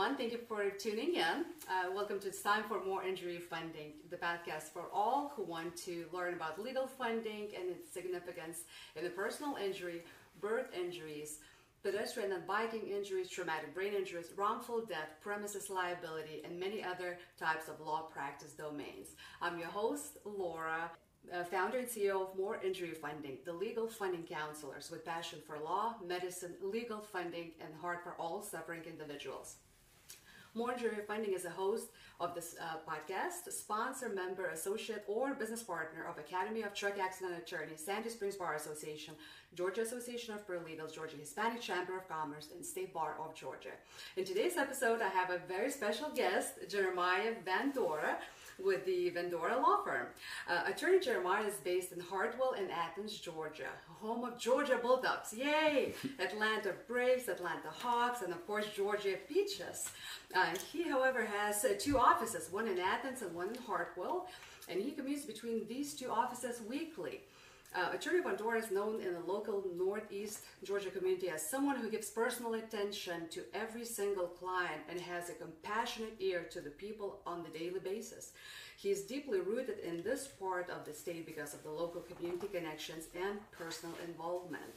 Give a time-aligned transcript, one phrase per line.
[0.00, 0.16] everyone.
[0.16, 1.44] Thank you for tuning in.
[1.68, 5.76] Uh, welcome to It's Time for Moore Injury Funding, the podcast for all who want
[5.84, 8.60] to learn about legal funding and its significance
[8.96, 10.02] in the personal injury,
[10.40, 11.40] birth injuries,
[11.82, 17.68] pedestrian and biking injuries, traumatic brain injuries, wrongful death, premises liability, and many other types
[17.68, 19.08] of law practice domains.
[19.42, 20.90] I'm your host, Laura,
[21.30, 25.58] uh, founder and CEO of Moore Injury Funding, the legal funding counselors with passion for
[25.58, 29.56] law, medicine, legal funding, and heart for all suffering individuals.
[30.52, 35.62] Moore Injury Funding is a host of this uh, podcast, sponsor, member, associate, or business
[35.62, 39.14] partner of Academy of Truck Accident Attorneys, Sandy Springs Bar Association,
[39.54, 43.70] Georgia Association of Paralegals, Georgia Hispanic Chamber of Commerce, and State Bar of Georgia.
[44.16, 48.16] In today's episode, I have a very special guest, Jeremiah Vandora
[48.58, 50.08] with the Vandora Law Firm.
[50.48, 53.68] Uh, Attorney Jeremiah is based in Hartwell in Athens, Georgia,
[54.00, 55.32] home of Georgia Bulldogs.
[55.32, 55.94] Yay!
[56.18, 59.90] Atlanta Braves, Atlanta Hawks, and of course Georgia Peaches.
[60.34, 64.28] Uh, he, however, has uh, two offices, one in Athens and one in Hartwell,
[64.68, 67.20] and he commutes between these two offices weekly.
[67.72, 72.10] Uh, Attorney Vandora is known in the local Northeast Georgia community as someone who gives
[72.10, 77.44] personal attention to every single client and has a compassionate ear to the people on
[77.44, 78.32] the daily basis.
[78.80, 82.46] He is deeply rooted in this part of the state because of the local community
[82.46, 84.72] connections and personal involvement.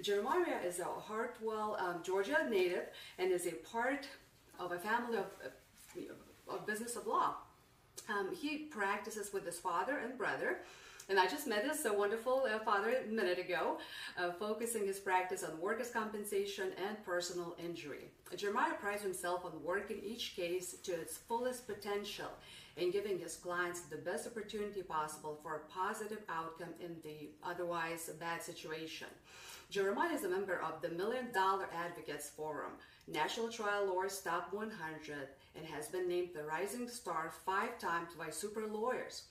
[0.00, 2.84] Jeremiah is a Hartwell, um, Georgia native
[3.18, 4.06] and is a part
[4.60, 5.26] of a family of,
[6.48, 7.34] of business of law.
[8.08, 10.58] Um, he practices with his father and brother
[11.08, 13.78] and I just met this wonderful uh, father a minute ago,
[14.16, 18.10] uh, focusing his practice on workers' compensation and personal injury.
[18.36, 22.30] Jeremiah prides himself on working each case to its fullest potential
[22.76, 28.10] and giving his clients the best opportunity possible for a positive outcome in the otherwise
[28.18, 29.08] bad situation.
[29.70, 32.72] Jeremiah is a member of the Million Dollar Advocates Forum,
[33.08, 38.30] National Trial Lawyers Top 100, and has been named the Rising Star five times by
[38.30, 39.24] Super Lawyers.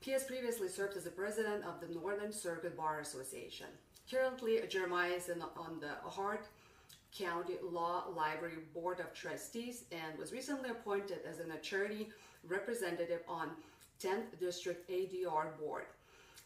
[0.00, 3.66] He has previously served as the president of the Northern Circuit Bar Association.
[4.10, 6.46] Currently, Jeremiah is in, on the Hart
[7.16, 12.08] County Law Library Board of Trustees and was recently appointed as an attorney
[12.48, 13.50] representative on
[14.02, 15.84] 10th District ADR Board.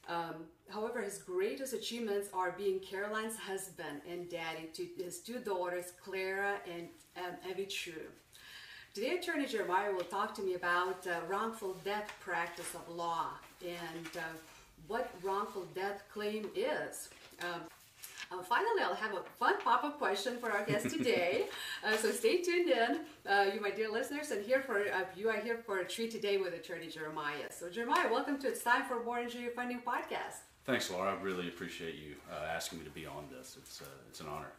[0.08, 5.92] Um, however, his greatest achievements are being Caroline's husband and daddy to his two daughters,
[6.02, 8.10] Clara and um, Evie True.
[8.92, 13.30] Today, Attorney Jeremiah will talk to me about uh, wrongful death practice of law
[13.66, 14.20] and uh,
[14.86, 17.08] what wrongful death claim is.
[17.40, 17.62] Um,
[18.30, 21.46] uh, finally, I'll have a fun pop-up question for our guest today.
[21.86, 25.28] uh, so stay tuned in, uh, you my dear listeners, and here for uh, you
[25.28, 27.50] are here for a treat today with Attorney Jeremiah.
[27.50, 30.38] So Jeremiah, welcome to It's Time for Moore Injury Funding podcast.
[30.64, 31.12] Thanks, Laura.
[31.12, 33.56] I really appreciate you uh, asking me to be on this.
[33.58, 34.52] It's it's an honor.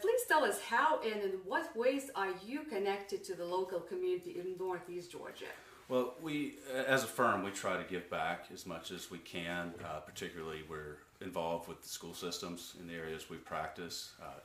[0.00, 4.36] Please tell us how and in what ways are you connected to the local community
[4.38, 5.46] in Northeast Georgia?
[5.88, 6.54] Well, we,
[6.86, 9.74] as a firm, we try to give back as much as we can.
[9.84, 14.12] Uh, particularly, we're involved with the school systems in the areas we practice.
[14.20, 14.40] Uh,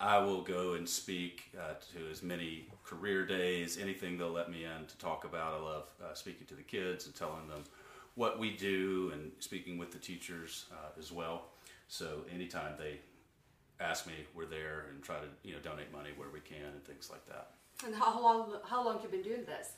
[0.00, 4.64] I will go and speak uh, to as many career days, anything they'll let me
[4.64, 5.54] in to talk about.
[5.54, 5.84] I love
[6.14, 7.62] speaking to the kids and telling them
[8.16, 10.66] what we do and speaking with the teachers
[10.98, 11.44] as well.
[11.86, 12.98] So anytime they
[13.82, 16.84] ask me, we're there and try to you know donate money where we can and
[16.84, 17.50] things like that.
[17.84, 19.72] And how long how long have you been doing this?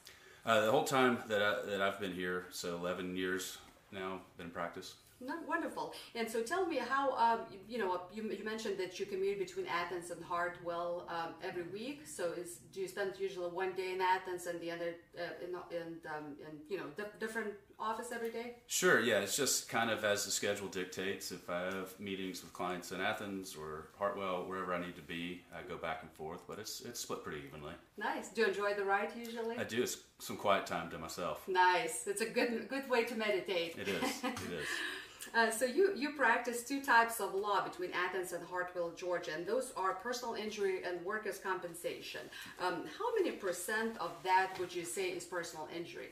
[0.47, 3.59] Uh, the whole time that I, that I've been here, so 11 years
[3.93, 4.95] now, been in practice.
[5.21, 5.95] Not wonderful.
[6.15, 9.67] And so tell me how, um, you know, you, you, mentioned that you commute between
[9.67, 12.07] Athens and Hartwell um, every week.
[12.07, 15.51] So is do you spend usually one day in Athens and the other uh, in,
[15.77, 16.87] in, um, in, you know,
[17.21, 18.57] different office every day?
[18.67, 19.21] Sure, yeah.
[19.21, 21.33] It's just kind of as the schedule dictates.
[21.33, 25.43] If I have meetings with clients in Athens or Hartwell, wherever I need to be,
[25.55, 27.75] I go back and forth, but it's, it's split pretty evenly.
[27.97, 28.29] Nice.
[28.29, 29.57] Do you enjoy the ride usually?
[29.59, 29.83] I do.
[29.83, 31.47] It's some quiet time to myself.
[31.49, 32.07] Nice.
[32.07, 33.77] It's a good, good way to meditate.
[33.79, 34.25] It is.
[34.25, 34.67] It is.
[35.35, 39.47] Uh, so you, you practice two types of law between Athens and Hartwell, Georgia, and
[39.47, 42.21] those are personal injury and workers' compensation.
[42.61, 46.09] Um, how many percent of that would you say is personal injury?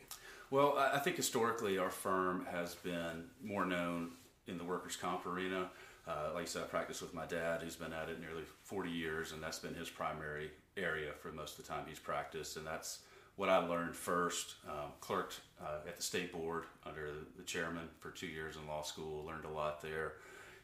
[0.51, 4.11] Well, I think historically our firm has been more known
[4.47, 5.71] in the workers' comp arena.
[6.07, 8.91] Uh, like I said, I practice with my dad, who's been at it nearly 40
[8.91, 12.67] years, and that's been his primary area for most of the time he's practiced, and
[12.67, 13.01] that's
[13.37, 18.11] what I learned first, um, clerked uh, at the state board under the chairman for
[18.11, 20.15] two years in law school, learned a lot there.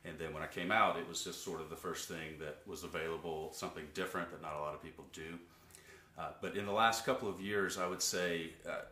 [0.05, 2.59] And then when I came out, it was just sort of the first thing that
[2.67, 5.38] was available, something different that not a lot of people do.
[6.19, 8.82] Uh, but in the last couple of years, I would say, uh,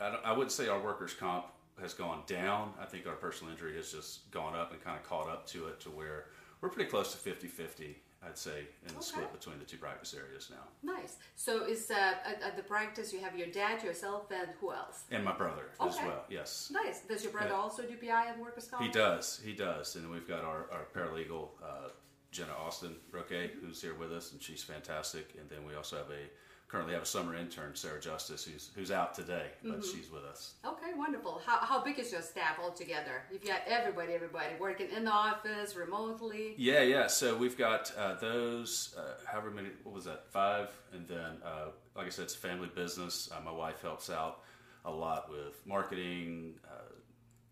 [0.00, 1.46] I, I wouldn't say our workers' comp
[1.80, 2.72] has gone down.
[2.80, 5.66] I think our personal injury has just gone up and kind of caught up to
[5.68, 6.26] it to where
[6.60, 9.02] we're pretty close to 50 50 I'd say, in the Okay.
[9.02, 10.64] split between the two practice areas now.
[10.82, 11.16] Nice.
[11.36, 11.94] So is uh,
[12.24, 15.04] at, at the practice you have your dad, yourself, and who else?
[15.10, 16.70] And my brother as well, yes.
[16.72, 17.00] Nice.
[17.00, 17.56] Does your brother Yeah.
[17.56, 18.82] also do PI and workers' comp?
[18.82, 19.96] He does, he does.
[19.96, 21.88] And we've got our, our paralegal, uh,
[22.30, 25.34] Jenna Austin Roque, who's here with us, and she's fantastic.
[25.38, 26.24] And then we also have a,
[26.68, 29.96] currently have a summer intern, Sarah Justice, who's, who's out today, but Mm-hmm.
[29.96, 30.54] she's with us.
[30.66, 31.40] Okay, wonderful.
[31.46, 33.22] How, how big is your staff altogether?
[33.30, 36.54] You've got everybody, everybody working in the office, remotely.
[36.56, 37.06] Yeah, yeah.
[37.06, 40.68] So we've got uh, those, uh, however many, what was that, five?
[40.92, 43.28] And then, uh, like I said, it's a family business.
[43.32, 44.40] Uh, my wife helps out
[44.84, 46.92] a lot with marketing, uh,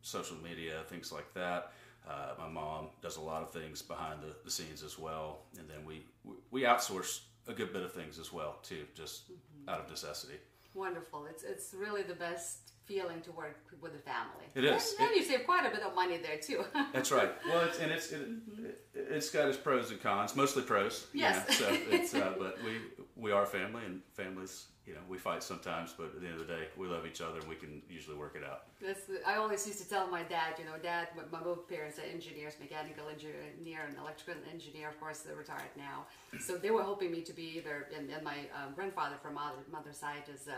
[0.03, 1.73] social media, things like that.
[2.09, 5.43] Uh, my mom does a lot of things behind the, the scenes as well.
[5.59, 6.03] And then we,
[6.51, 9.31] we outsource a good bit of things as well, too, just
[9.69, 10.35] out of necessity.
[10.75, 11.27] Wonderful.
[11.27, 14.47] It's it's really the best feeling to work with a family.
[14.55, 14.95] It is.
[14.99, 16.65] And, It- you save quite a bit of money there too.
[16.93, 17.31] That's right.
[17.49, 18.21] Well, it's, and it's it,
[18.65, 21.07] it, it's got its pros and cons, mostly pros.
[21.13, 21.49] you Yes.
[21.49, 22.73] know, so it's uh, but we
[23.17, 26.47] we are family, and families, you know, we fight sometimes, but at the end of
[26.47, 28.63] the day, we love each other, and we can usually work it out.
[28.85, 31.69] That's the, I always used to tell my dad, you know, dad, my, my both
[31.69, 34.89] parents are engineers, mechanical engineer and electrical engineer.
[34.89, 36.07] Of course, they're retired now.
[36.41, 39.59] So they were hoping me to be either, and, and my um, grandfather from mother
[39.71, 40.55] mother's side is uh,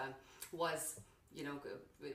[0.53, 1.01] was,
[1.35, 1.59] you know,
[2.01, 2.15] g-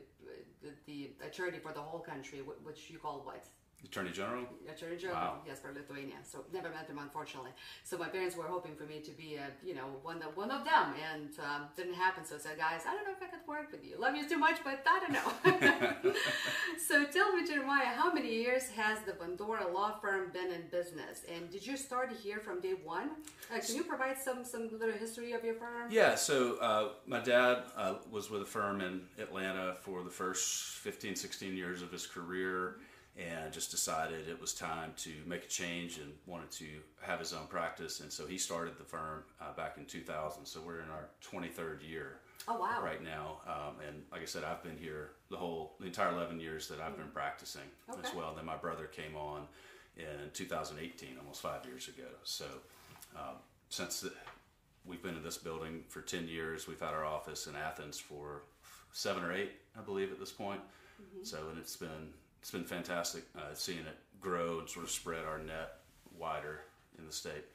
[0.61, 3.43] the, the attorney for the whole country, which you call what?
[3.83, 4.43] Attorney General.
[4.69, 5.37] Attorney General, Wow.
[5.47, 6.17] yes, for Lithuania.
[6.23, 7.51] So never met him, unfortunately.
[7.83, 10.51] So my parents were hoping for me to be, a, you know, one of one
[10.51, 12.23] of them, and um, didn't happen.
[12.25, 13.97] So I said, guys, I don't know if I could work with you.
[13.99, 16.11] Love you too much, but I don't know.
[16.87, 21.21] so tell me, Jeremiah, how many years has the Vandora law firm been in business?
[21.33, 23.11] And did you start here from day one?
[23.53, 25.89] Uh, can you provide some some little history of your firm?
[25.89, 26.15] Yeah.
[26.15, 31.15] So uh, my dad uh, was with a firm in Atlanta for the first 15,
[31.15, 32.75] 16 years of his career.
[33.17, 36.67] And just decided it was time to make a change and wanted to
[37.01, 37.99] have his own practice.
[37.99, 40.45] And so he started the firm uh, back in 2000.
[40.45, 42.19] So we're in our 23rd year.
[42.47, 42.81] Oh wow!
[42.81, 43.39] right now.
[43.45, 46.79] Um, and like I said, I've been here the whole, the entire 11 years that
[46.79, 47.61] I've been practicing
[48.03, 48.33] as well.
[48.33, 49.41] Then my brother came on
[49.97, 52.07] in 2018, almost five years ago.
[52.23, 52.45] So
[53.15, 53.35] um,
[53.69, 54.13] since the,
[54.85, 58.43] we've been in this building for 10 years, we've had our office in Athens for
[58.93, 60.61] seven or eight, I believe, at this point.
[61.23, 65.25] So, and it's been it's been fantastic uh, seeing it grow and sort of spread
[65.25, 65.79] our net
[66.17, 66.61] wider
[66.97, 67.45] in the state.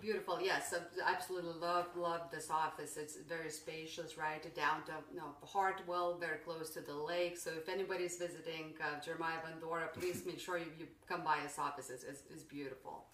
[0.00, 2.98] Beautiful, yes, I absolutely love love this office.
[2.98, 7.38] It's very spacious, right downtown, no, Hartwell, very close to the lake.
[7.38, 11.58] So if anybody's visiting uh, Jeremiah Vandora, please make sure you, you come by his
[11.58, 11.88] office.
[11.88, 13.04] It's, it's, it's beautiful.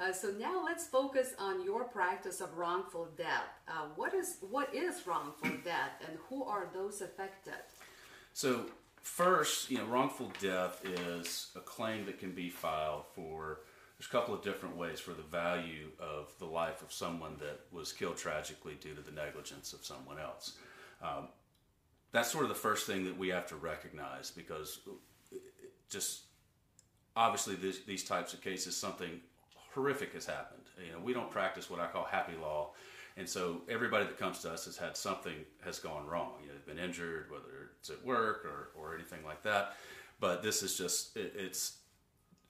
[0.00, 3.60] Uh, so now let's focus on your practice of wrongful death.
[3.68, 7.52] Uh, what is what is wrongful death, and who are those affected?
[8.32, 8.64] So
[9.02, 13.60] first, you know, wrongful death is a claim that can be filed for.
[13.98, 17.60] There's a couple of different ways for the value of the life of someone that
[17.70, 20.56] was killed tragically due to the negligence of someone else.
[21.02, 21.28] Um,
[22.12, 24.80] that's sort of the first thing that we have to recognize because
[25.88, 26.22] just
[27.14, 29.20] obviously these, these types of cases something
[29.74, 30.62] horrific has happened.
[30.84, 32.70] You know, we don't practice what I call happy law.
[33.16, 35.34] And so everybody that comes to us has had something
[35.64, 36.34] has gone wrong.
[36.40, 39.76] You know, they've been injured, whether it's at work or, or anything like that.
[40.20, 41.78] But this is just, it, it's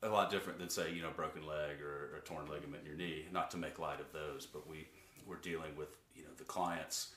[0.02, 2.86] a lot different than say, you know, broken leg or, or a torn ligament in
[2.86, 4.86] your knee, not to make light of those, but we,
[5.26, 7.12] we're dealing with, you know, the clients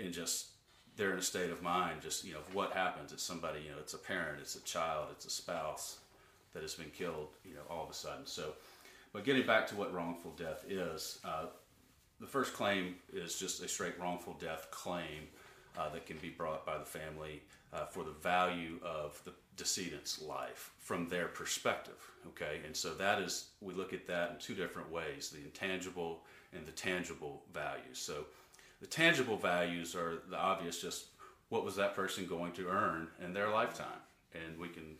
[0.00, 0.48] and just,
[0.96, 3.12] they're in a state of mind, just, you know, what happens.
[3.12, 5.98] It's somebody, you know, it's a parent, it's a child, it's a spouse
[6.54, 8.24] that has been killed, you know, all of a sudden.
[8.24, 8.54] So,
[9.12, 11.46] but getting back to what wrongful death is, uh,
[12.20, 15.28] the first claim is just a straight wrongful death claim
[15.78, 17.42] uh, that can be brought by the family
[17.72, 22.10] uh, for the value of the decedent's life from their perspective.
[22.28, 26.22] Okay, and so that is we look at that in two different ways: the intangible
[26.54, 27.98] and the tangible values.
[27.98, 28.24] So
[28.80, 31.06] the tangible values are the obvious, just
[31.48, 34.00] what was that person going to earn in their lifetime,
[34.34, 34.96] and we can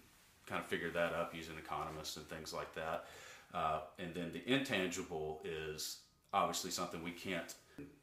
[0.46, 3.06] kind of figure that up using economists and things like that.
[3.54, 5.99] Uh, and then the intangible is
[6.37, 7.55] obviously something we can't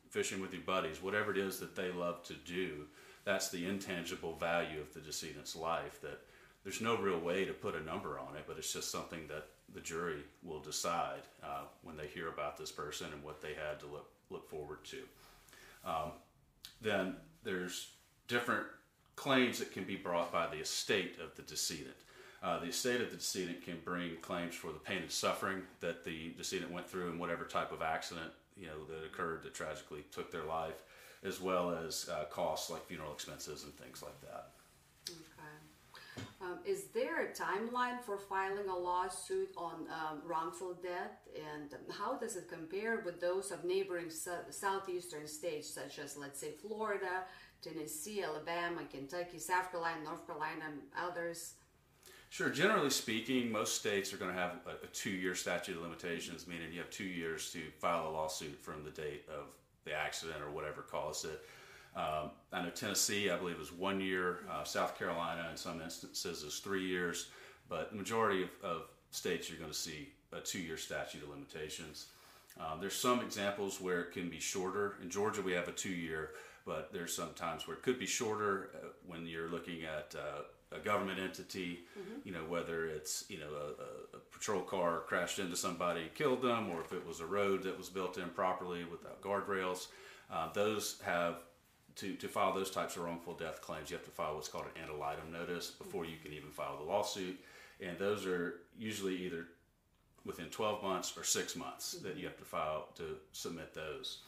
[0.09, 2.85] fishing with your buddies, whatever it is that they love to do,
[3.25, 6.01] that's the intangible value of the decedent's life.
[6.01, 6.19] That
[6.63, 9.47] there's no real way to put a number on it, but it's just something that
[9.73, 13.79] the jury will decide uh, when they hear about this person and what they had
[13.79, 14.99] to look look forward to.
[15.85, 16.11] Um,
[16.81, 17.89] then there's
[18.27, 18.65] different
[19.15, 21.95] claims that can be brought by the estate of the decedent.
[22.43, 26.03] Uh, the estate of the decedent can bring claims for the pain and suffering that
[26.03, 30.03] the decedent went through in whatever type of accident you know that occurred that tragically
[30.11, 30.83] took their life,
[31.23, 34.49] as well as uh, costs like funeral expenses and things like that.
[35.09, 36.27] Okay.
[36.41, 42.17] Um, is there a timeline for filing a lawsuit on um, wrongful death, and how
[42.17, 47.23] does it compare with those of neighboring su- southeastern states such as, let's say, Florida,
[47.61, 51.53] Tennessee, Alabama, Kentucky, South Carolina, North Carolina, and others?
[52.33, 52.49] Sure.
[52.49, 56.79] Generally speaking, most states are going to have a, two-year statute of limitations, meaning you
[56.79, 59.49] have two years to file a lawsuit from the date of
[59.85, 61.43] the accident or whatever caused it.
[61.95, 64.39] Um, I know Tennessee, I believe, is one year.
[64.51, 67.27] Uh, South Carolina, in some instances, is three years.
[67.69, 72.07] But the majority of, of states, you're going to see a two-year statute of limitations.
[72.59, 74.95] Um, there's some examples where it can be shorter.
[75.03, 76.31] In Georgia, we have a two-year,
[76.65, 80.41] but there's some times where it could be shorter uh, when you're looking at uh,
[80.75, 82.19] a government entity, mm-hmm.
[82.23, 86.69] you know, whether it's, you know, a, a, patrol car crashed into somebody killed them,
[86.69, 89.87] or if it was a road that was built improperly without guardrails.
[90.31, 91.35] Uh, those have,
[91.95, 94.65] to, to file those types of wrongful death claims, you have to file what's called
[94.65, 97.39] an ante litem notice before you can even file the lawsuit.
[97.79, 99.47] And those are usually either
[100.25, 102.07] within 12 months or six months mm-hmm.
[102.07, 104.19] that you have to file to submit those.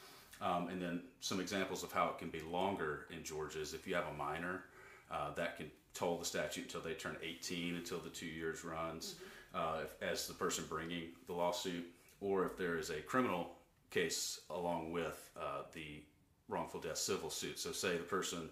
[0.41, 3.87] Um, and then some examples of how it can be longer in Georgia is if
[3.87, 4.63] you have a minor,
[5.11, 9.15] uh, that can toll the statute until they turn 18, until the two years runs,
[9.53, 9.79] mm-hmm.
[9.79, 11.85] uh, if, as the person bringing the lawsuit,
[12.21, 13.53] or if there is a criminal
[13.89, 16.03] case along with uh, the
[16.49, 17.57] wrongful death civil suit.
[17.57, 18.49] So, say the person,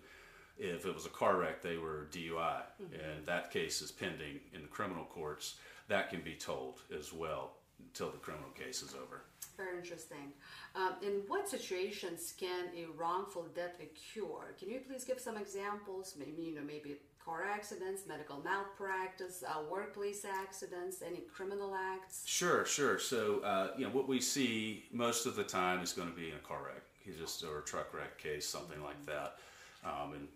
[0.58, 2.94] if it was a car wreck, they were DUI, mm-hmm.
[2.94, 5.56] and that case is pending in the criminal courts,
[5.90, 9.24] that can be told as well until the criminal case is over.
[9.58, 10.34] Very interesting.
[10.76, 14.54] Um, in what situations can a wrongful death occur?
[14.58, 16.16] Can you please give some examples?
[16.18, 22.24] Maybe you know, maybe car accidents, medical malpractice, uh, workplace accidents, any criminal acts?
[22.26, 23.00] Sure, sure.
[23.00, 26.30] So, uh, you know, what we see most of the time is going to be
[26.30, 28.86] in a car wreck, just or a truck wreck case, something mm-hmm.
[28.86, 29.38] like that.
[29.86, 30.28] Um, and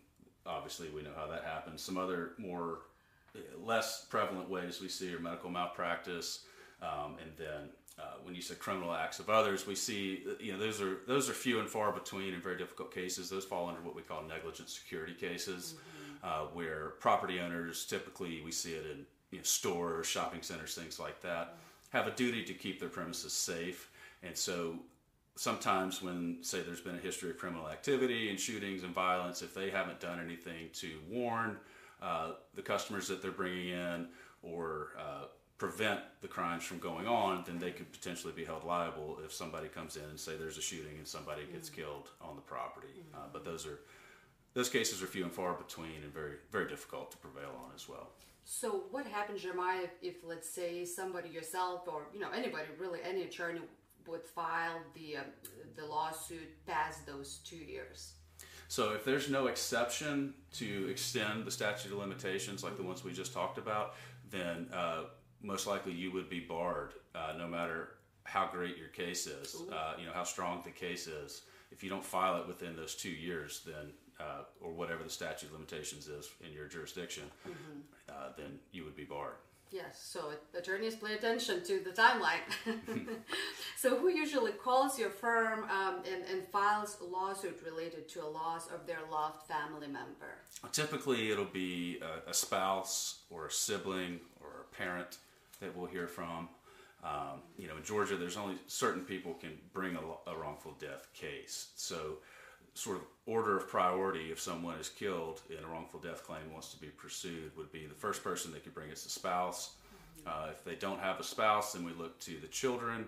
[0.45, 1.81] obviously, we know how that happens.
[1.81, 2.79] Some other more
[3.35, 6.45] uh, less prevalent ways we see are medical malpractice,
[6.81, 10.59] um, and then uh, when you say criminal acts of others, we see you know
[10.59, 13.29] those are those are few and far between and very difficult cases.
[13.29, 15.75] Those fall under what we call negligent security cases.
[15.75, 20.75] Mm-hmm uh, where property owners typically we see it in you know, stores, shopping centers,
[20.75, 21.55] things like that,
[21.89, 23.89] have a duty to keep their premises safe.
[24.23, 24.79] And so
[25.35, 29.53] sometimes when say there's been a history of criminal activity and shootings and violence, if
[29.53, 31.57] they haven't done anything to warn
[32.01, 34.07] uh, the customers that they're bringing in
[34.43, 35.25] or uh,
[35.57, 39.67] prevent the crimes from going on, then they could potentially be held liable if somebody
[39.67, 41.81] comes in and say there's a shooting and somebody gets mm-hmm.
[41.81, 42.87] killed on the property.
[43.13, 43.79] Uh, but those are
[44.57, 47.87] those cases are few and far between and very very difficult to prevail on as
[47.87, 48.09] well.
[48.43, 52.99] So what happens, Jeremiah, if, if let's say somebody yourself or you know anybody really
[53.03, 53.61] any attorney
[54.07, 55.21] would file the uh,
[55.75, 58.13] the lawsuit past those two years?
[58.67, 63.13] So if there's no exception to extend the statute of limitations like the ones we
[63.13, 63.93] just talked about,
[64.31, 65.03] then uh,
[65.41, 67.89] most likely you would be barred, uh, no matter
[68.23, 71.43] how great your case is, uh, you know how strong the case is.
[71.71, 75.47] If you don't file it within those two years, then uh, or whatever the statute
[75.47, 77.79] of limitations is in your jurisdiction, mm-hmm.
[78.09, 79.35] uh, then you would be barred.
[79.69, 82.39] Yes, so attorneys pay attention to the timeline.
[83.77, 88.29] so, who usually calls your firm um, and, and, files a lawsuit related to a
[88.29, 90.39] loss of their loved family member?
[90.71, 95.17] Typically, it'll be a, a spouse or a sibling or a parent
[95.59, 96.47] that we'll hear from.
[97.03, 101.07] Um, you know, in Georgia, there's only certain people can bring a, a wrongful death
[101.13, 101.71] case.
[101.75, 102.19] So,
[102.77, 106.69] sort of order of priority if someone is killed in a wrongful death claim wants
[106.71, 109.75] to be pursued would be the first person that could bring is the spouse.
[110.25, 113.05] Uh, if they don't have a spouse, then we look to the children.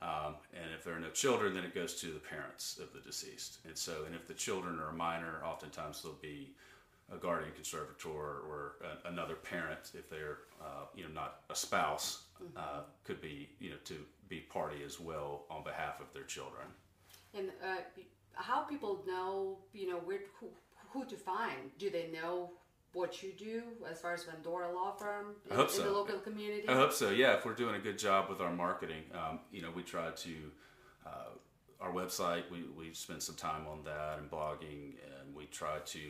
[0.00, 3.00] Um, and if there are no children, then it goes to the parents of the
[3.00, 3.58] deceased.
[3.66, 6.52] And so, and if the children are minor, oftentimes there'll be
[7.12, 12.24] a guardian conservator or a, another parent if they're, uh, you know, not a spouse,
[12.56, 13.96] uh, could be, you know, to
[14.28, 16.66] be party as well on behalf of their children.
[17.34, 17.80] And uh,
[18.38, 20.48] how people know, you know, where who,
[20.90, 21.70] who to find?
[21.78, 22.52] Do they know
[22.92, 25.82] what you do as far as Vandora Law Firm in, I hope so.
[25.82, 26.68] in the local community?
[26.68, 27.10] I hope so.
[27.10, 30.10] Yeah, if we're doing a good job with our marketing, um, you know, we try
[30.10, 30.34] to
[31.06, 31.10] uh,
[31.80, 32.44] our website.
[32.50, 36.00] We we spend some time on that and blogging, and we try to.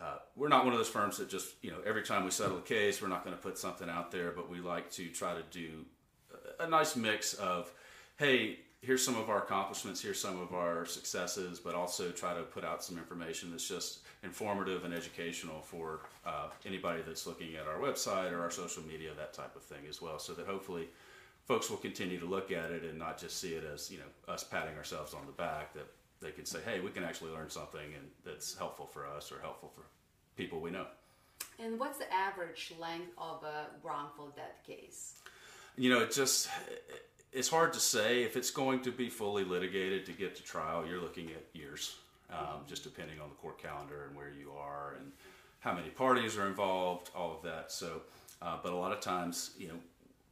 [0.00, 2.58] Uh, we're not one of those firms that just you know every time we settle
[2.58, 5.34] a case, we're not going to put something out there, but we like to try
[5.34, 5.84] to do
[6.60, 7.72] a, a nice mix of,
[8.16, 12.42] hey, here's some of our accomplishments, here's some of our successes, but also try to
[12.42, 17.66] put out some information that's just informative and educational for uh, anybody that's looking at
[17.66, 20.88] our website or our social media, that type of thing as well, so that hopefully
[21.46, 24.32] folks will continue to look at it and not just see it as you know
[24.32, 25.72] us patting ourselves on the back.
[25.74, 25.86] That
[26.20, 29.40] they can say, hey, we can actually learn something and that's helpful for us or
[29.40, 29.82] helpful for
[30.36, 30.86] people we know.
[31.60, 35.14] And what's the average length of a wrongful death case?
[35.76, 36.48] You know, it just
[37.32, 40.86] it's hard to say if it's going to be fully litigated to get to trial.
[40.86, 41.96] You're looking at years,
[42.30, 45.12] um, just depending on the court calendar and where you are and
[45.60, 47.72] how many parties are involved, all of that.
[47.72, 48.02] So,
[48.40, 49.78] uh, but a lot of times, you know,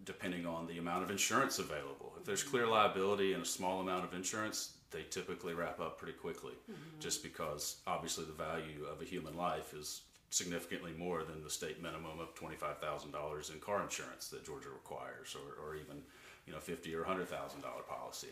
[0.05, 4.05] depending on the amount of insurance available, if there's clear liability and a small amount
[4.05, 7.01] of insurance, they typically wrap up pretty quickly, mm-hmm.
[7.01, 11.83] just because obviously the value of a human life is significantly more than the state
[11.83, 16.03] minimum of twenty-five thousand dollars in car insurance that Georgia requires, or, or even
[16.47, 18.29] you know fifty or hundred thousand dollar policy.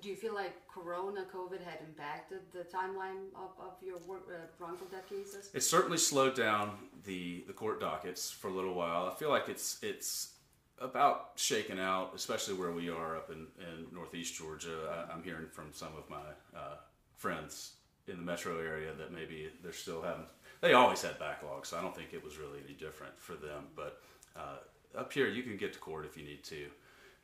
[0.00, 4.46] Do you feel like Corona COVID had impacted the timeline of, of your work, uh,
[4.58, 5.50] wrongful death cases?
[5.54, 6.72] It certainly slowed down
[7.04, 9.06] the, the court dockets for a little while.
[9.06, 10.34] I feel like it's it's
[10.78, 15.06] about shaken out, especially where we are up in, in northeast Georgia.
[15.08, 16.76] I, am hearing from some of my uh,
[17.16, 17.72] friends
[18.06, 20.26] in the metro area that maybe they're still having.
[20.60, 23.64] They always had backlogs, so I don't think it was really any different for them.
[23.74, 24.00] But
[24.36, 24.58] uh,
[24.98, 26.66] up here, you can get to court if you need to,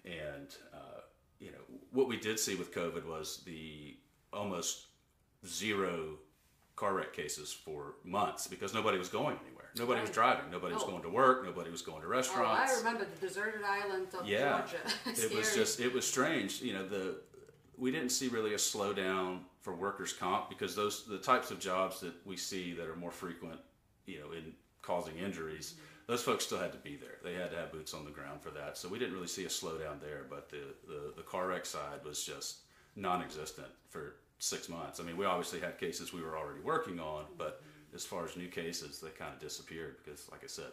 [0.04, 1.00] and uh,
[1.38, 1.58] you know
[1.90, 3.96] what we did see with COVID was the
[4.32, 4.86] almost
[5.46, 6.18] zero
[6.76, 9.70] car wreck cases for months because nobody was going anywhere.
[9.76, 10.08] Nobody right.
[10.08, 10.50] was driving.
[10.50, 10.90] Nobody was oh.
[10.90, 11.44] going to work.
[11.44, 12.72] Nobody was going to restaurants.
[12.72, 14.76] Oh, I remember the deserted island of yeah, Georgia.
[15.06, 16.60] it was just it was strange.
[16.60, 17.16] You know the
[17.78, 22.00] we didn't see really a slowdown for workers' comp because those the types of jobs
[22.00, 23.60] that we see that are more frequent,
[24.06, 25.74] you know, in causing injuries.
[25.74, 25.86] Mm-hmm.
[26.12, 27.16] Those folks still had to be there.
[27.24, 28.76] They had to have boots on the ground for that.
[28.76, 30.26] So we didn't really see a slowdown there.
[30.28, 32.58] But the, the, the car wreck side was just
[32.96, 35.00] non-existent for six months.
[35.00, 37.62] I mean, we obviously had cases we were already working on, but
[37.94, 40.72] as far as new cases, they kind of disappeared because, like I said,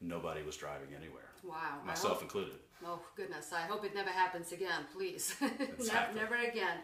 [0.00, 1.30] nobody was driving anywhere.
[1.44, 1.78] Wow.
[1.86, 2.54] Myself hope, included.
[2.84, 3.52] Oh, goodness.
[3.52, 5.36] I hope it never happens again, please.
[5.40, 6.78] never, never, again.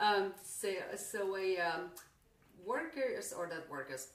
[0.00, 1.90] Um, so, so a um,
[2.64, 4.08] workers, or not workers,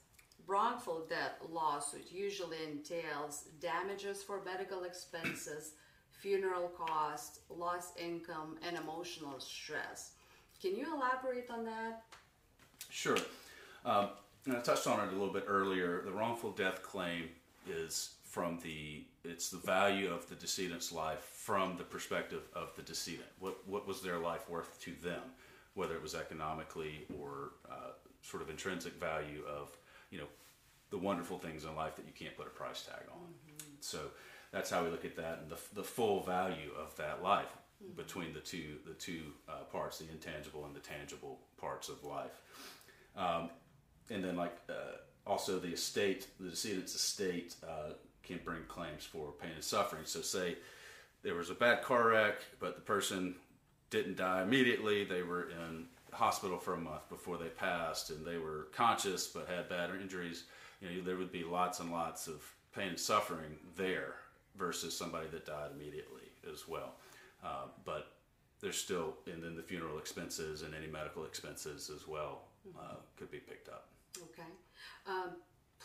[0.51, 5.71] wrongful death lawsuit usually entails damages for medical expenses,
[6.11, 10.11] funeral costs, lost income, and emotional stress.
[10.61, 12.03] Can you elaborate on that?
[12.89, 13.17] Sure.
[13.85, 14.09] Um,
[14.45, 16.01] and I touched on it a little bit earlier.
[16.03, 17.29] The wrongful death claim
[17.67, 22.81] is from the it's the value of the decedent's life from the perspective of the
[22.81, 23.29] decedent.
[23.39, 25.21] What what was their life worth to them,
[25.75, 29.77] whether it was economically or uh, sort of intrinsic value of
[30.09, 30.27] you know
[30.91, 33.19] the wonderful things in life that you can't put a price tag on.
[33.19, 33.75] Mm-hmm.
[33.79, 33.99] So
[34.51, 37.51] that's how we look at that and the, the full value of that life
[37.83, 37.95] mm-hmm.
[37.95, 42.41] between the two the two uh, parts, the intangible and the tangible parts of life.
[43.15, 43.49] Um,
[44.09, 49.31] and then like uh, also the estate, the decedent's estate uh, can bring claims for
[49.31, 50.03] pain and suffering.
[50.05, 50.57] So say
[51.23, 53.35] there was a bad car wreck, but the person
[53.89, 55.03] didn't die immediately.
[55.03, 59.47] They were in hospital for a month before they passed, and they were conscious but
[59.47, 60.43] had bad injuries.
[60.81, 62.43] You know, there would be lots and lots of
[62.75, 64.15] pain and suffering there
[64.57, 66.95] versus somebody that died immediately as well.
[67.43, 68.13] Uh, but
[68.61, 72.43] there's still, and then the funeral expenses and any medical expenses as well
[72.79, 73.87] uh, could be picked up.
[74.17, 74.49] Okay.
[75.07, 75.31] Um,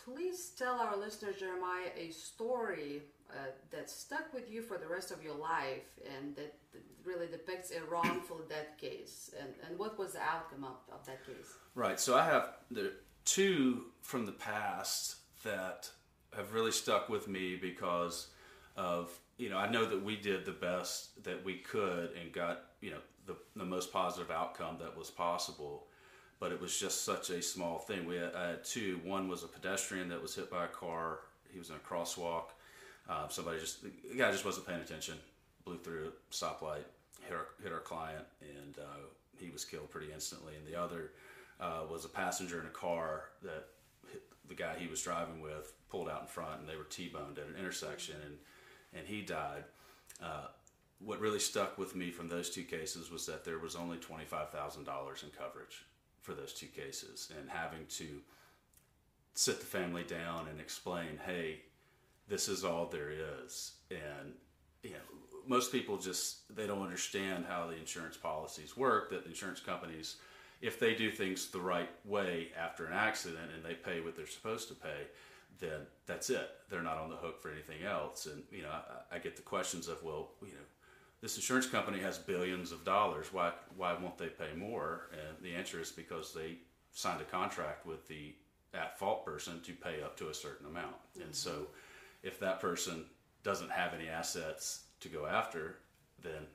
[0.04, 3.35] please tell our listeners, Jeremiah, a story uh,
[3.70, 6.54] that stuck with you for the rest of your life and that
[7.04, 9.30] really depicts a wrongful death case.
[9.40, 11.54] And, and what was the outcome of, of that case?
[11.74, 11.98] Right.
[11.98, 12.92] So I have the
[13.26, 15.90] two from the past that
[16.34, 18.28] have really stuck with me because
[18.76, 22.62] of you know I know that we did the best that we could and got
[22.80, 25.86] you know the, the most positive outcome that was possible
[26.38, 28.06] but it was just such a small thing.
[28.06, 29.00] We had, I had two.
[29.04, 31.20] One was a pedestrian that was hit by a car.
[31.50, 32.50] He was in a crosswalk.
[33.08, 35.14] Uh, somebody just the guy just wasn't paying attention,
[35.64, 36.84] blew through a stoplight,
[37.22, 39.06] hit our, hit our client, and uh,
[39.38, 40.54] he was killed pretty instantly.
[40.56, 41.12] And the other
[41.60, 43.68] uh, was a passenger in a car that
[44.48, 47.46] the guy he was driving with pulled out in front, and they were T-boned at
[47.46, 48.36] an intersection, and
[48.94, 49.64] and he died.
[50.22, 50.46] Uh,
[50.98, 54.24] what really stuck with me from those two cases was that there was only twenty
[54.24, 55.84] five thousand dollars in coverage
[56.22, 58.20] for those two cases and having to
[59.34, 61.60] sit the family down and explain, hey,
[62.26, 63.12] this is all there
[63.44, 63.74] is.
[63.90, 64.32] And,
[64.82, 64.96] you know,
[65.46, 70.16] most people just, they don't understand how the insurance policies work, that the insurance companies,
[70.60, 74.26] if they do things the right way after an accident and they pay what they're
[74.26, 75.06] supposed to pay,
[75.58, 76.50] then that's it.
[76.68, 78.26] They're not on the hook for anything else.
[78.26, 80.66] And, you know, I, I get the questions of, well, you know,
[81.20, 83.32] this insurance company has billions of dollars.
[83.32, 85.08] Why why won't they pay more?
[85.12, 86.58] And the answer is because they
[86.92, 88.34] signed a contract with the
[88.74, 90.94] at fault person to pay up to a certain amount.
[90.94, 91.22] Mm-hmm.
[91.22, 91.68] And so
[92.22, 93.04] if that person
[93.42, 95.78] doesn't have any assets to go after,
[96.22, 96.46] then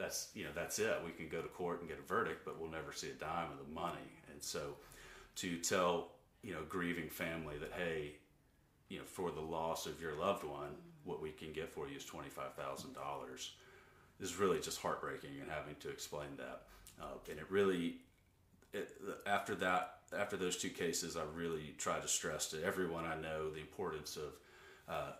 [0.00, 0.96] that's you know that's it.
[1.04, 3.52] We can go to court and get a verdict, but we'll never see a dime
[3.52, 3.98] of the money.
[4.32, 4.74] And so
[5.36, 8.12] to tell you know grieving family that hey,
[8.88, 10.70] you know, for the loss of your loved one,
[11.04, 13.52] what we can get for you is twenty five thousand dollars.
[14.20, 16.64] Is really just heartbreaking and having to explain that,
[17.00, 18.00] uh, and it really,
[18.74, 18.90] it,
[19.26, 23.48] after that, after those two cases, I really try to stress to everyone I know
[23.48, 24.34] the importance of
[24.94, 25.12] uh,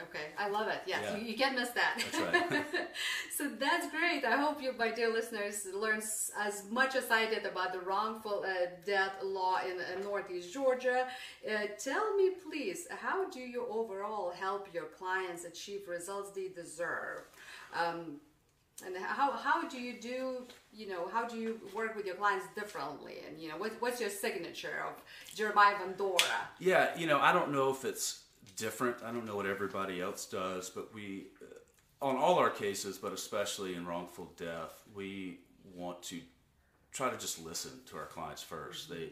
[0.03, 0.81] Okay, I love it.
[0.87, 1.17] Yes, yeah.
[1.17, 2.01] you, you, can't miss that.
[2.13, 2.65] That's right.
[3.37, 4.25] so that's great.
[4.25, 6.01] I hope you, my dear listeners, learn
[6.39, 11.09] as much as I did about the wrongful uh, death law in uh, Northeast Georgia.
[11.45, 17.23] Uh, tell me, please, how do you overall help your clients achieve results they deserve?
[17.75, 18.21] Um,
[18.85, 22.47] and how, how do you do you know how do you work with your clients
[22.55, 23.17] differently?
[23.29, 25.03] And you know what, what's your signature of
[25.35, 26.21] jeremiah vandora
[26.59, 28.23] yeah you know i don't know if it's
[28.57, 28.97] different.
[29.05, 33.13] I don't know what everybody else does but we uh, on all our cases but
[33.13, 35.41] especially in wrongful death we
[35.75, 36.21] want to
[36.93, 39.11] try to just listen to our clients 1st they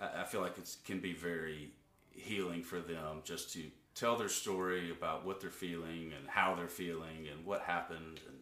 [0.00, 1.70] i feel like it can be very
[2.10, 3.62] healing for them just to
[3.94, 8.33] tell their story about what they're feeling and how they're feeling and what happened and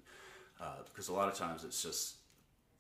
[0.63, 2.17] uh, because a lot of times it's just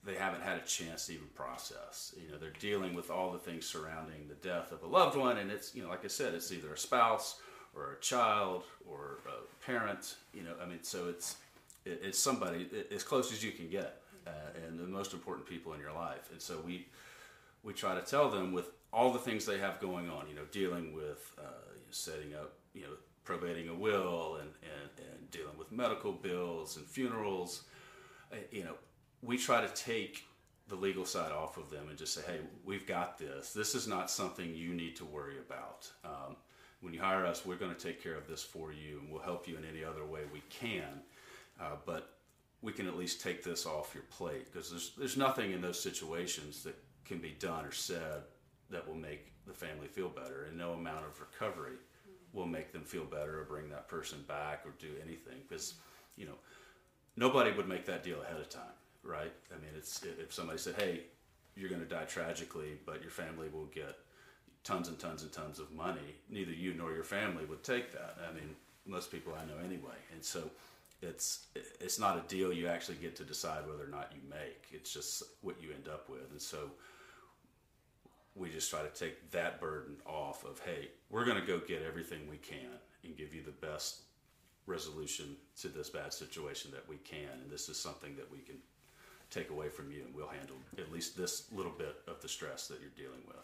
[0.04, 2.14] they haven't had a chance to even process.
[2.20, 5.38] You know, they're dealing with all the things surrounding the death of a loved one,
[5.38, 7.40] and it's you know, like I said, it's either a spouse
[7.74, 10.16] or a child or a parent.
[10.32, 11.36] You know, I mean, so it's
[11.84, 14.30] it, it's somebody as close as you can get, uh,
[14.66, 16.30] and the most important people in your life.
[16.30, 16.86] And so we
[17.62, 20.28] we try to tell them with all the things they have going on.
[20.28, 25.30] You know, dealing with uh, setting up, you know, probating a will and, and, and
[25.30, 27.64] dealing with medical bills and funerals
[28.50, 28.74] you know,
[29.22, 30.24] we try to take
[30.68, 33.52] the legal side off of them and just say, hey, we've got this.
[33.52, 35.90] This is not something you need to worry about.
[36.04, 36.36] Um,
[36.80, 39.22] when you hire us, we're going to take care of this for you and we'll
[39.22, 41.02] help you in any other way we can.
[41.60, 42.16] Uh, but
[42.62, 45.80] we can at least take this off your plate because there's, there's nothing in those
[45.80, 48.22] situations that can be done or said
[48.70, 51.76] that will make the family feel better, and no amount of recovery
[52.32, 55.74] will make them feel better or bring that person back or do anything because,
[56.16, 56.36] you know,
[57.16, 59.32] nobody would make that deal ahead of time, right?
[59.50, 61.04] I mean, it's if somebody said, "Hey,
[61.56, 63.96] you're going to die tragically, but your family will get
[64.64, 68.16] tons and tons and tons of money," neither you nor your family would take that.
[68.28, 70.50] I mean, most people I know anyway, and so
[71.00, 71.46] it's
[71.80, 74.66] it's not a deal you actually get to decide whether or not you make.
[74.70, 76.70] It's just what you end up with, and so
[78.34, 81.82] we just try to take that burden off of hey we're going to go get
[81.82, 84.02] everything we can and give you the best
[84.66, 87.40] resolution to this bad situation that we can.
[87.42, 88.56] And this is something that we can
[89.30, 92.68] take away from you, and we'll handle at least this little bit of the stress
[92.68, 93.36] that you're dealing with.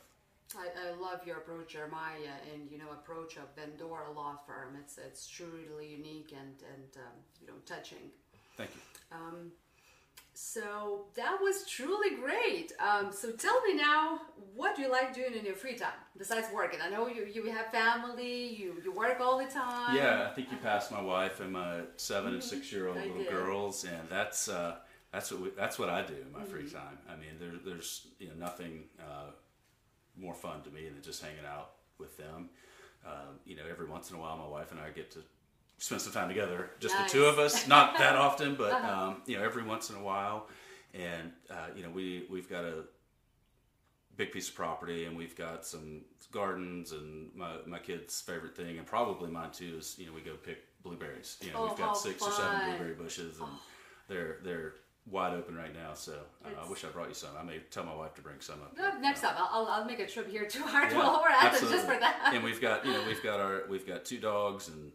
[0.57, 4.77] I, I love your approach, Jeremiah, and you know approach of Vandora Law Firm.
[4.81, 8.11] It's it's truly unique and and um, you know touching.
[8.57, 9.17] Thank you.
[9.17, 9.53] Um,
[10.41, 12.73] so that was truly great.
[12.79, 14.21] Um, so tell me now,
[14.55, 16.79] what do you like doing in your free time besides working?
[16.81, 19.97] I know you, you have family, you, you work all the time.
[19.97, 22.49] Yeah, I think you passed my wife and my 7 and mm-hmm.
[22.49, 23.31] six year old little did.
[23.31, 24.77] girls, and that's uh,
[25.13, 26.53] that's what we, that's what I do in my mm-hmm.
[26.53, 26.99] free time.
[27.11, 29.33] I mean, there, there's you know nothing uh,
[30.17, 32.51] more fun to me than just hanging out with them.
[33.05, 35.19] Um, you know, every once in a while, my wife and I get to
[35.79, 37.11] spend some time together, just nice.
[37.11, 37.67] the two of us.
[37.67, 39.03] Not that often, but uh-huh.
[39.09, 40.49] um, you know, every once in a while.
[40.95, 42.85] And uh, you know, we we've got a
[44.17, 48.79] big piece of property, and we've got some gardens, and my my kid's favorite thing,
[48.79, 51.37] and probably mine too, is you know we go pick blueberries.
[51.41, 53.49] You know, Oh, we've got six or seven blueberry bushes, and
[54.09, 54.75] they're they're
[55.11, 55.95] wide open right now.
[55.95, 56.13] So
[56.45, 57.31] uh, I wish I brought you some.
[57.39, 58.77] I may tell my wife to bring some up.
[58.79, 61.31] Uh, Next time, I'll, I'll, I'll make a trip here to our Yeah, while we're
[61.31, 62.31] at it just for that.
[62.35, 64.93] And we've got you know we've got our we've got two dogs and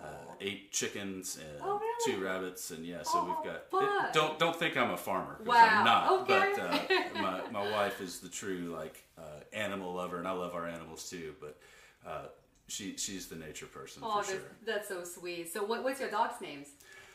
[0.00, 0.06] uh,
[0.40, 2.18] eight chickens and Oh, really?
[2.18, 5.40] two rabbits and yeah so Oh, we've got it- don't don't think I'm a farmer
[5.44, 6.52] Wow, I'm not okay.
[6.56, 6.78] but uh,
[7.22, 11.08] my my wife is the true like uh, animal lover and I love our animals
[11.08, 11.58] too but
[12.06, 12.26] uh,
[12.68, 14.40] she she's the nature person Oh, for that's, sure.
[14.66, 15.52] that's so sweet.
[15.52, 16.68] So, what, what's your dog's names?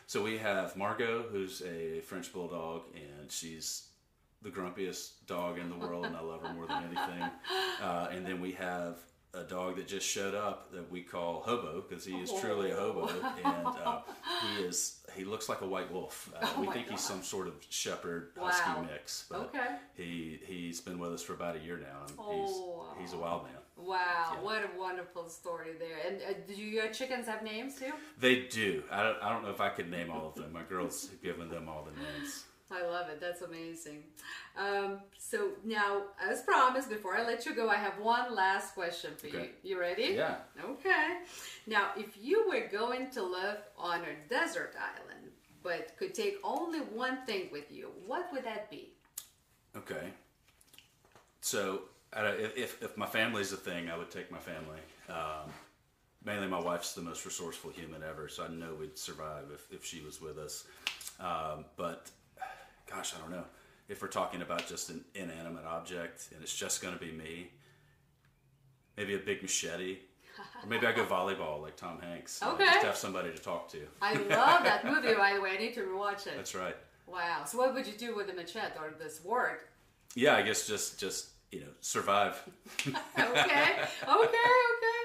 [0.06, 3.88] So we have Margot, who's a French bulldog, and she's
[4.42, 7.30] the grumpiest dog in the world, and I love her more than anything.
[7.82, 8.96] Uh, and then we have
[9.34, 12.76] a dog that just showed up that we call Hobo because he is truly a
[12.76, 14.00] hobo, and uh,
[14.42, 16.30] he is he looks like a white wolf.
[16.38, 18.86] Uh, Oh we think he's some sort of shepherd husky Wow.
[18.90, 19.76] mix, but Okay.
[19.94, 23.18] he he's been with us for about a year now, and Oh, he's he's a
[23.18, 23.52] wild man.
[23.76, 24.40] Wow, Yeah.
[24.42, 25.96] what a wonderful story there.
[26.06, 27.92] And uh, do your chickens have names too?
[28.18, 28.82] They do.
[28.90, 30.52] I don't, I don't know if I could name all of them.
[30.52, 32.44] My girls have given them all the names.
[32.72, 33.20] I love it.
[33.20, 34.04] That's amazing.
[34.56, 39.12] Um, so now, as promised, before I let you go, I have one last question
[39.16, 39.38] for you.
[39.38, 39.50] Okay.
[39.62, 40.14] You ready?
[40.14, 40.36] Yeah.
[40.64, 41.18] Okay.
[41.66, 45.30] Now, if you were going to live on a desert island,
[45.62, 48.92] but could take only one thing with you, what would that be?
[49.76, 50.08] Okay.
[51.40, 51.82] So,
[52.14, 54.80] if, if my family's a thing, I would take my family.
[55.08, 55.50] Um,
[56.24, 59.84] mainly, my wife's the most resourceful human ever, so I know we'd survive if, if
[59.84, 60.64] she was with us.
[61.20, 62.10] Um, but,
[62.94, 63.44] gosh, I don't know.
[63.88, 67.50] If we're talking about just an inanimate object and it's just going to be me,
[68.96, 69.98] maybe a big machete.
[70.62, 72.40] Or maybe I go volleyball like Tom Hanks.
[72.42, 73.80] Uh, you know, Just have somebody to talk to.
[74.00, 75.50] I love that movie, by the way.
[75.50, 76.34] I need to rewatch it.
[76.36, 76.76] That's right.
[77.06, 77.44] Wow.
[77.44, 79.58] So, what would you do with a machete or the sword?
[80.14, 82.42] Yeah, I guess just just you know survive.
[82.86, 83.76] okay, okay,
[84.08, 85.01] okay.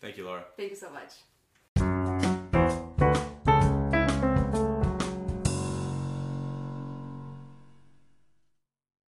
[0.00, 0.44] Thank you, Laura.
[0.56, 1.12] Thank you so much.